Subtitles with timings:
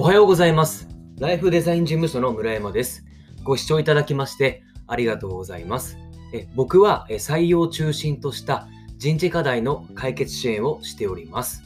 [0.00, 0.86] おはようございます。
[1.18, 3.04] ライフデザイン事務所の村山です。
[3.42, 5.98] ご視聴いただきましてありがとうございます。
[6.32, 11.64] え僕は採用中心とした人事課題の解決支援をしております。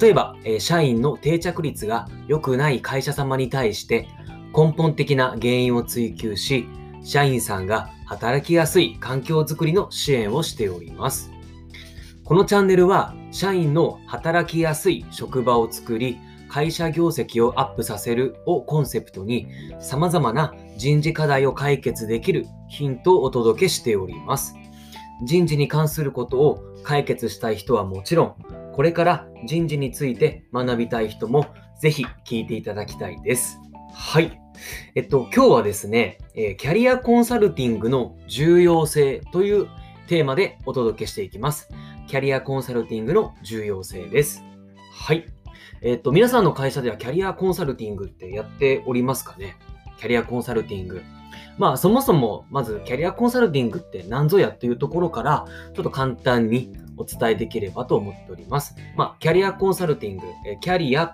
[0.00, 4.06] 例えば、社員の定着率が良くない会社様に対して
[4.56, 6.68] 根本的な原因を追求し、
[7.02, 11.32] 社員さんが働きやすい環境づくりの支援をしております。
[12.22, 19.48] このチャンネルは社員の働きやすい職場を作り、会社業績をアップさせるをコンセプトに
[19.80, 24.54] 様々な人事課題を解決できるヒントをお届けしております。
[25.24, 28.34] 人事に関することを解決したい人はもちろん、
[28.74, 31.46] これから人事について学びたい人も
[31.80, 33.58] ぜひ聞いていただきたいです。
[33.92, 34.38] はい。
[34.94, 39.68] えっと、今日はですね、えーキャリアコンサルティングの重要性という
[40.06, 41.68] テーマでお届けしていきます。
[42.06, 44.42] キャリアコンサルティングの重要性です。
[44.92, 45.35] はい。
[45.86, 49.56] えっと、皆さんの会社ではキャリアコンサルティングってやっておりますかね？
[49.98, 51.00] キャリアコンサルティング。
[51.58, 58.74] まあ、そもそも、まず、キャリアコンサルティングって何ぞやっていうところから、ちょっと簡単にお伝えできればと思っております。
[58.96, 60.24] まあ、キャリアコンサルティング、
[60.60, 61.12] キャリア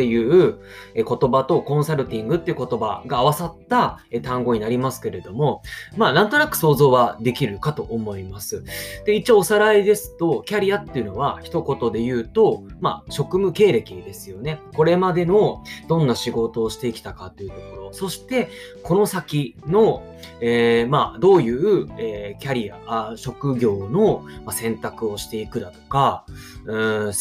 [0.00, 0.58] っていう
[0.94, 5.62] 言葉とコンサルティングっていう言葉が合わさった単語になりますけれども、
[5.98, 8.64] まあ、なんとなく想像はできるかと思います。
[9.04, 14.58] で、一応おさらいですと、キャリアっていうのは一言で言うと、まあ、職務経歴ですよね。
[14.74, 18.48] これまでのどんな仕事をしてきたかというところ、そして、
[18.82, 20.02] この先の、
[20.40, 26.24] えーまあ、どういう、えーキャリア、あ職業の選択をしていくだとか、
[26.64, 27.12] うん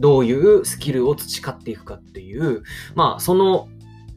[0.00, 2.62] どういうスキルを培っていくかっていう、
[2.94, 3.68] まあ、その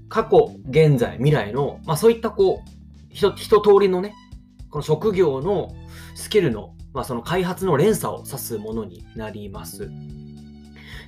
[0.09, 2.69] 過去、現在、未来の、まあ、そういったこう、
[3.09, 4.13] 一通りのね、
[4.69, 5.73] この職業の
[6.15, 9.91] スキルの、まあ、その開発の連鎖を指すものになります。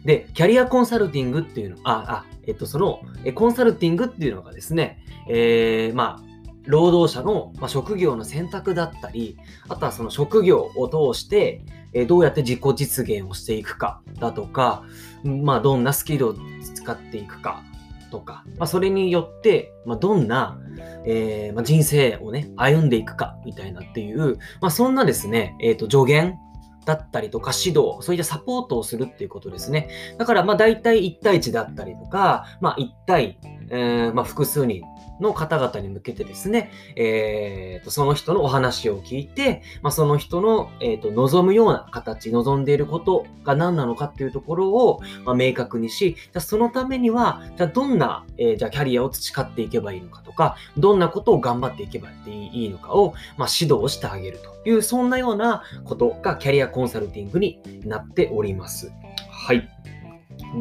[0.03, 3.01] で、キャリアコンサルティングっていうの、あ、あ、えっと、その、
[3.33, 6.23] コンサルティングっていうのがですね、えー、まあ、
[6.65, 9.37] 労働者の、職業の選択だったり、
[9.67, 11.61] あとはその職業を通して、
[11.95, 14.83] えどうやって自己実現をしていくかだとか、
[15.23, 16.35] まあ、どんなスキルを
[16.75, 17.63] 使っていくか
[18.11, 20.59] とか、まあ、それによって、まあ、どんな、
[21.05, 26.37] えーまあ、人生をね、歩んでいくかみたいなっていう、まあ、そんなですね、えっ、と、助言
[26.85, 29.89] だったりとか指導、そういったサポートをするっていうことですね。
[30.17, 33.39] だから、まあ、大体1対1だったりとか、まあ、1対、
[33.69, 34.81] えーまあ、複数人
[35.19, 58.91] の方々に向けてですね、えーと、その人のお話を聞いて、まあ、その人の、えーと、望むような形、望んでいることが何なのかっていうところを、まあ、明確にし、じゃあそのためには、じゃあどんな、えーじゃあキャリアを培っていけばいいのかとか、どんなことを頑張っていけばいいのかを、まあ、指導してあげるという、そんなようなことがキャリアコンサルティングになっております。
[59.29, 59.69] はい。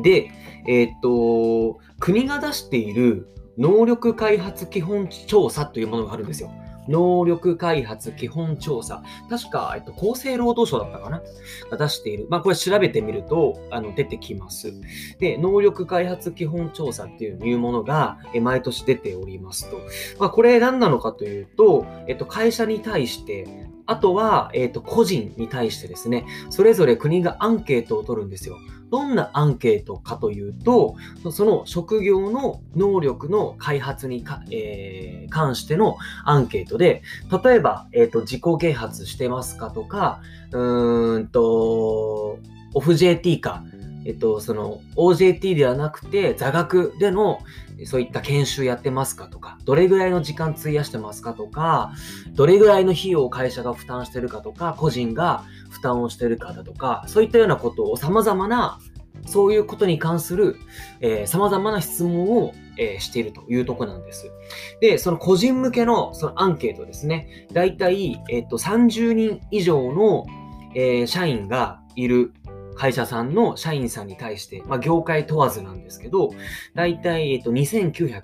[0.03, 0.31] で、
[0.67, 3.29] えっ、と、国が出している
[3.59, 6.51] 能力開発基本調査というものがあるんですよ。
[6.87, 9.03] 能力開発基本調査。
[9.31, 11.23] 確か、えっと、厚生労働省だったかな？
[11.71, 12.27] が出している。
[12.29, 14.73] まあ、これ調べてみると、あの、出てきます。
[15.19, 19.79] で、能力開発基本調査っていうものが、え毎年出ておりますと。
[20.19, 23.49] まあ、これ何なのかというと、えっと、会社に対して、
[23.87, 28.59] あとは、えっと、個人に対してですね、それぞれ国がアンケートを取るんですよ。
[28.91, 30.97] どんなアンケートかというと、
[31.33, 37.03] その職業の能力の開発にか、えー関してのアンケートで、
[37.45, 40.23] 例えば、えっ、と、自己啓発してますかとか、
[40.53, 42.39] うーんと、
[42.73, 43.65] オフ JT か、
[44.05, 47.41] えっと、その OJT ではなくて座学での
[47.87, 51.93] そういった研修やってますかとか、どれぐらいの時間費やしてますかとか、
[52.33, 58.79] どれぐらいの費用を会社が負担してるかとか、個人が負担をしてるかだとか、そういったようなことを様々な、
[59.27, 60.57] そういうことに関する、
[61.01, 64.33] えー、様々な質問を、えーしているというとこなんです。
[64.81, 67.47] で、その個人向けのそのアンケートですね。
[67.53, 70.27] だいたい、えっと、30人以上の、
[70.75, 72.33] えー社員がいる
[72.75, 76.31] 会社さんの社員さんに対して、まあ、業界問わずなんですけど、
[76.75, 78.21] だいたい、えっと、2900、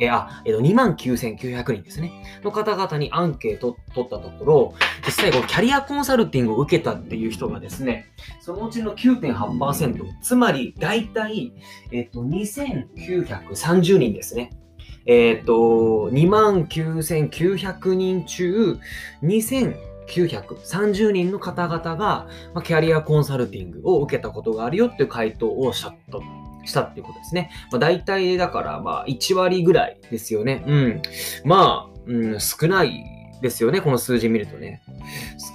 [0.00, 2.12] えあ、えっと、29,900人ですね。
[2.42, 4.74] の方々にアンケート取ったところ、
[5.06, 8.06] 実際キャリアコンサルティングを受けたっていう人がですね、
[8.40, 11.52] そのうちの9.8%、つまり大体、
[11.92, 14.50] えっと、2930人ですね。
[15.06, 18.78] えっと、29,900人中、
[19.22, 26.22] 2 0 0 0 930人の方々が、ま、キャリアコンサルティングを受けたことがあるよっていう回答をしたと。
[26.66, 27.50] したっていうことですね。
[27.70, 30.64] まあ、大体だから、まあ、1割ぐらいですよね。
[30.66, 31.02] うん。
[31.44, 33.04] まあ、うん、少ない
[33.42, 34.82] ですよね、この数字見るとね。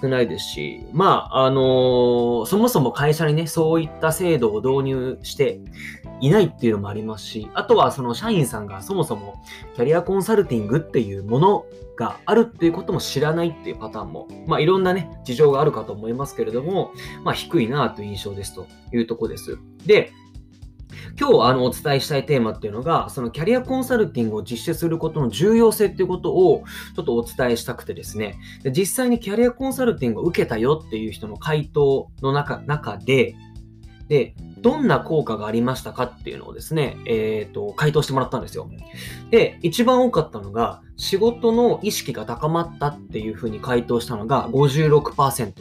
[0.01, 5.59] 少ないですし、まあ、あのー、そもそも会社にね、そういった制度を導入して
[6.21, 9.41] いないっていうのもありますし、あとはその社員さんがそもそも
[9.75, 11.65] キャリアコンサルティングっていうもの
[11.97, 16.91] があるっていうことも知らないっていうパターンも、まあいろんなね、事情があるかと思いますけれども、
[17.23, 19.57] まあ低いなという印象ですというとこです。
[19.85, 20.11] で、
[21.19, 26.63] 今日あのお伝えしたいテーマっていうのが、そのキャリアコンサルティングを実施することの重要性っていうことを
[26.95, 33.35] ちょっとお伝えしたくてですね、で実際にキャリアコンサルティングを受けたよっていう人の回答の中中で、
[34.09, 38.69] で、どんな効果がありましたかっていうのをですね、えっ、ー、と、回答してもらったんですよ。
[39.29, 45.53] で、一番多かったのが、仕事の意識が高まったっていうふうに回答したのが56%。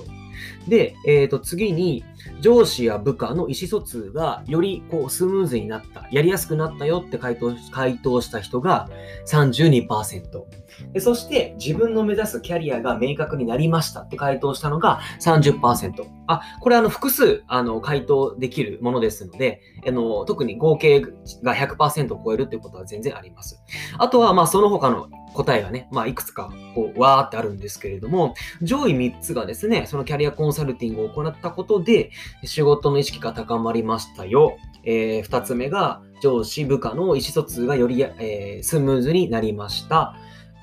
[0.67, 2.05] で、えー、と次に
[2.41, 8.89] 上司や部下の意思疎通がよりこうスムーズになった、やりやすくなったよって回答回答した人が
[9.27, 11.01] 32%で。
[11.01, 16.07] そして自分の目指すキャリアが明確になりましたって回答したのが30%。
[16.27, 21.01] あ、これあの複数あの回答できるものですので、あの特に合計
[21.43, 23.63] が100%を超えるっていうことは全然あります。
[23.99, 32.08] あとはまあその他の答えがね、まあ、いくつか、こう、わーってあるんですけれども、上位3つがですね、そのキャリアコンサルティングを行ったことで、
[32.45, 34.57] 仕事の意識が高まりましたよ。
[34.85, 40.15] えー、2つ目が、上司、部下の意思疎通がより、えー、スムーズになりました。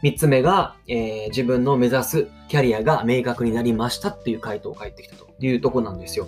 [0.04, 6.28] 3つ目が、えー、自分の目指すキャリアが明確になりましたっていう回答を返ってきたというとこなんですよ。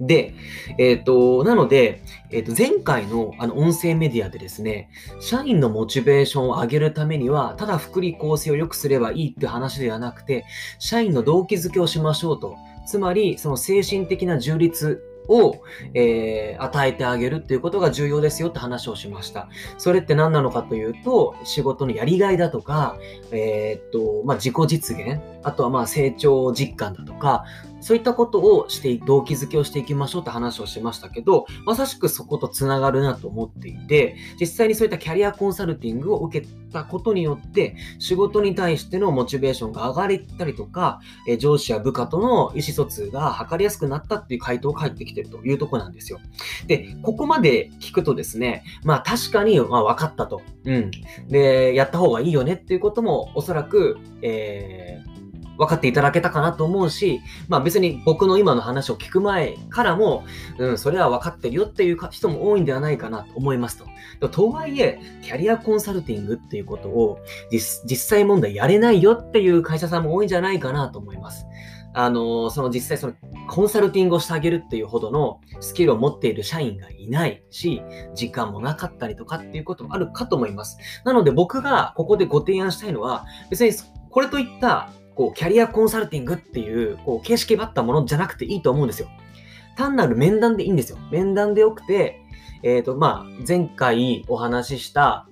[0.00, 0.34] で、
[0.78, 4.90] えっ、ー、と、なので、えっ、ー、と、前回のあの音声メディアでですね、
[5.20, 10.44] 社員のモチベーションを上げるためには、ただ福利厚生を良くすればいいって話ではなくて、
[10.78, 12.56] 社員の動機づけをしましょうと。
[12.86, 14.98] つまり、その精神的な充実
[15.28, 15.62] を、
[15.94, 19.48] えー、与えてあげるっていうことが重要ですよって話をしました。
[19.78, 22.98] それって何なのかというと、仕事のやりがいだとか、
[23.30, 27.44] えー、っと、まあ、自己実現、あとはまあ成長実感だとか、
[27.84, 46.20] そういったことをして、動機づけをしていきましょうって話をしましたけど、まさしくそことつながるなと思っていて、実際にそういったキャリアコンサルティングを受けたことによって、仕事に対してのモチベーションが上がったりとか、え上司や部下との意思疎通が図りやすくなったっていう回答が返ってきてるというとこなんですよ。
[46.66, 50.40] で、ここまで聞くとですね、まあ確かに、まあ分かったと。
[50.64, 50.90] うん。
[51.28, 55.13] で、やった方がいいよねっていうこともおそらく、えー
[55.58, 60.24] 分かっていただけたかなと思うし、まあ別に僕の今の話を聞く前からも、
[60.58, 63.78] うん、それは分かってるよっていう人も多いんではないかなと思います
[64.20, 64.28] と。
[64.28, 67.18] とはいえ、キャリアコンサルティングっていうことを
[67.50, 71.46] 実際問題やれないよっていう会社さんも多いんじゃないかなと思います。
[71.96, 73.14] あの、その実際その
[73.48, 77.82] コンサルティングをしてあげるっていうほどのスキルを持っている社員がいないし、
[78.14, 80.76] 時間もなかったりとかっていうこともあるかと思います。
[81.04, 83.72] なので僕がここでご提案したいのは、別に
[84.10, 89.08] これといったこう、キャリアコンサルティングっていう、こう、形式ばったものじゃなくていいと思うんですよ。
[89.76, 90.98] 単なる面談でいいんですよ。
[91.10, 92.20] 面談でよくて、
[92.62, 95.28] えっ、ー、と、まあ、前回お話しした、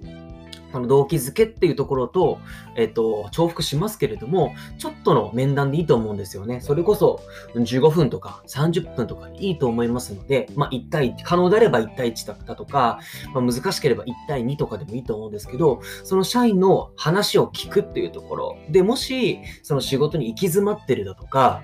[0.73, 2.39] あの動機づけっていうところと、
[2.77, 6.61] えっと、重複しますけれども、ちょっとの面談でいいと思うんですよね。
[6.61, 7.21] それこそ
[7.55, 13.01] 15分とか30分とかでいいと思いますので、まあ1対1、可能であれば1対1だとか、
[13.35, 18.57] まあ、難しければ1対2とかでもいいと思うんですけど、その社員の話を聞くっていうところ。
[18.71, 21.63] で、もしその仕事に行き詰まってるだとか、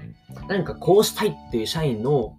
[0.49, 2.37] 何かこうしたいっていう社員の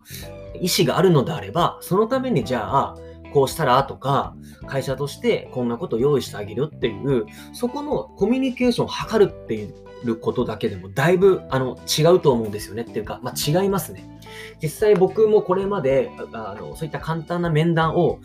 [0.61, 2.95] 意思があるのであれば、そのためにじゃあ、
[3.33, 4.35] こうしたらとか、
[4.67, 9.65] 会社としてこんなこと用意してあげるっていう、そこのコミュニケーションを図るってい
[10.03, 14.19] うことだけでもだいぶあの違うと思うんですよねっていうか、まあ、違いますね。
[14.61, 18.19] 実際僕もこれまであのそういった簡単な面談を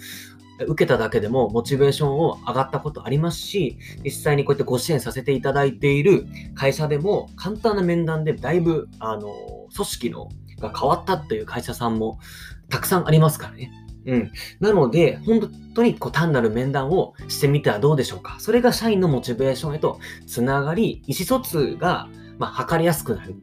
[0.66, 9.34] 受けただけでもモチベーションを上がったことありますし、実際にこうやってご支援させていただいている会社でも簡単な面談でだいぶあの
[9.75, 10.28] 組織の
[10.61, 12.20] が変わったっていう会社さんも
[12.68, 13.73] たくさんありますからね。
[14.06, 14.32] うん。
[14.61, 18.37] なので、本当にこう単なる面談をしてみてはどうでしょうか。
[18.38, 22.08] それが社員のモチベーションへとつながり、意思疎通が、
[22.38, 23.34] まあ、測りやすくなる。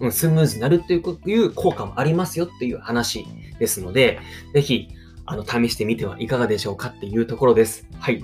[0.00, 0.98] うん、スムーズになるとい
[1.38, 3.24] う効果もありますよっていう話
[3.58, 4.18] ですので、
[4.52, 4.88] ぜひ、
[5.26, 7.86] あの、試してみてはいかがでしょうかっていうところです。
[7.98, 8.22] はい。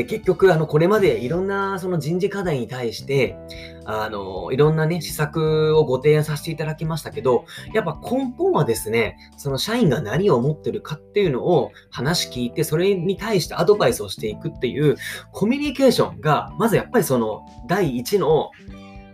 [0.00, 3.36] で、結局、あの、これまでいろんなその人事課題に対して、
[3.84, 14.96] あの、いろんなね、施策をご提案させていただきましたけど、やっぱ根本はですね、その社員が何を思ってるかっていうのを話聞いて、それに対してアドバイスをしていくっていう
[15.32, 18.52] コミュニケーションが、まずやっぱりその第一の、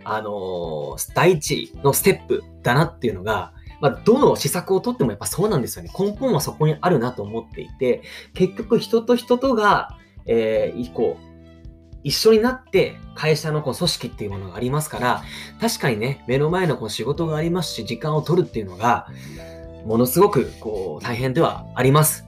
[0.04, 5.90] あの、第一のステップだなっていうのが、まあ、どの施策をとってもやっぱそうなんですよね。
[5.98, 8.02] 根本はそこにあるなと思っていて、
[8.34, 11.16] 結局人と人とがえー、以降、
[12.02, 15.24] 一緒になって会社のこう組織っていうものがありますから、
[15.60, 19.08] 確かにね、目の前のこう仕事がありますし、時間を取るっていうのが、
[19.84, 22.24] ものすごくこう大変ではあります。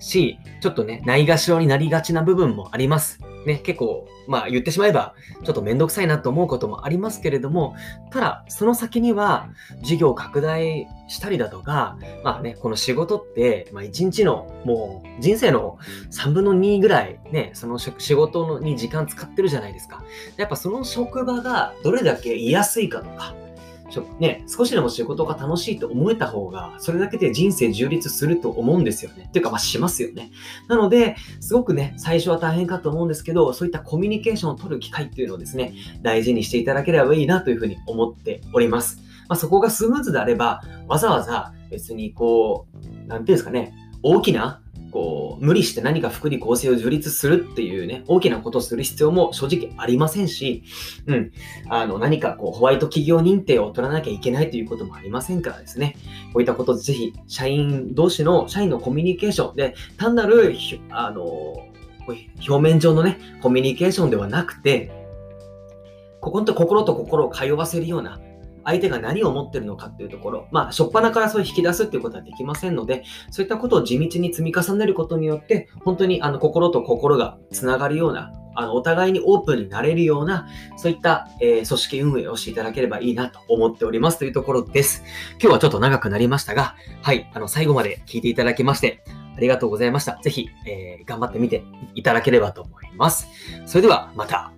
[0.00, 3.20] し、ちょっとね、ないがしろになりがちな部分もあります。
[3.46, 7.74] ね、結構、まあ言ってしまえば、ちょっとめんどくさいなと思うこともありますけれども、
[8.10, 9.48] ただ、その先には、
[9.82, 15.78] 事業拡大したりだとか、まあね、この仕事って、まあ一日の、もう人生の
[16.10, 20.02] 3分の2ぐらい、ね、その仕事に時間使ってるじゃないですか。
[20.36, 23.34] やっぱその職場がどれだけ居やすいかとか、
[24.18, 29.26] ね、少しでも仕事が楽しいと思えた方が、それだけで人生充実すると思うんですよね。
[29.28, 30.30] っていうか、まあ、しますよね。
[30.68, 38.98] なので、すごくね、最初は大変かと思うんですけど、そういったコミュニケーションを取る機会っていうのをですね、大事にしていただければいいなというふうに思っております。
[39.28, 44.59] まあ、そこがスムーズであれば、わざわざ別にこう、なんていうんですかね、大きな
[44.90, 50.62] こう、無理して何か福利厚生を樹立するっていうね、大きなことをする必要も正直ありませんし、
[51.06, 51.32] うん、
[51.68, 55.96] あの、何かこう、ホワイト企業認定を取らなきゃいけないということもありませんからですね、
[56.32, 60.54] こういったことぜひ、社員同士の、社員のコミュニケーションで、単なる、
[60.90, 61.24] あの、
[62.48, 64.92] 表面上のね、コミュニケーションではなくて、
[66.20, 68.20] ここと心と心を通わせるような、
[68.70, 80.46] 相手が何を思ってるのかっていうところ、まあ、初っ端からそう引き出すっていうことはできませんので、そういったことを地道に積み重ねることによって、本当にあの心と心がつながるような、あのお互いにオープンになれるような、
[80.76, 85.02] そういった、えー、組織運営をしていただければいいなと思っておりますというところです。
[85.40, 89.02] 今日はちょっと長くなりましたが、はい、あの最後まで聞いていただきまして、
[89.36, 90.18] ありがとうございました。
[90.22, 93.26] ぜひ、えー、頑張ってみていただければと思います。
[93.66, 94.52] それではまた。